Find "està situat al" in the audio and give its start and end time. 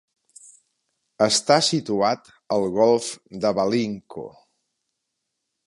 1.25-2.65